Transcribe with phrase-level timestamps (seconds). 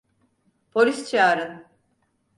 [0.73, 1.65] Polis çağırın!